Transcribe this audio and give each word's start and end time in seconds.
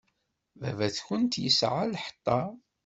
Baba-tkent 0.59 1.33
yesɛa 1.43 1.83
lḥeṭṭa. 1.93 2.39